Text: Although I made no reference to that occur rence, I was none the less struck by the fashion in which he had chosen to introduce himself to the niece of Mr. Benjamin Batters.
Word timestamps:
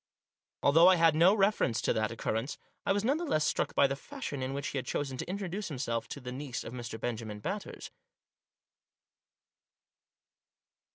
Although 0.63 0.87
I 0.87 0.99
made 0.99 1.13
no 1.13 1.35
reference 1.35 1.79
to 1.81 1.93
that 1.93 2.09
occur 2.09 2.33
rence, 2.33 2.57
I 2.87 2.91
was 2.91 3.03
none 3.03 3.17
the 3.17 3.23
less 3.23 3.45
struck 3.45 3.75
by 3.75 3.85
the 3.85 3.95
fashion 3.95 4.41
in 4.41 4.55
which 4.55 4.69
he 4.69 4.79
had 4.79 4.87
chosen 4.87 5.15
to 5.17 5.29
introduce 5.29 5.67
himself 5.67 6.07
to 6.07 6.19
the 6.19 6.31
niece 6.31 6.63
of 6.63 6.73
Mr. 6.73 6.99
Benjamin 6.99 7.39
Batters. 7.39 7.91